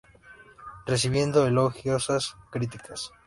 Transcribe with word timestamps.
Recibiendo 0.87 1.45
elogiosas 1.45 2.35
críticas. 2.49 3.11